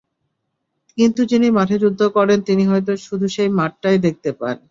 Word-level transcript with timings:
কিন্তু 0.97 1.21
যিনি 1.25 1.47
মাঠে 1.51 1.75
যুদ্ধ 1.77 2.01
করেন, 2.15 2.39
তিনি 2.41 2.63
হয়তো 2.67 2.91
শুধু 3.07 3.25
সেই 3.35 3.49
মাঠটাই 3.59 3.97
দেখতে 4.05 4.29
পান। 4.39 4.55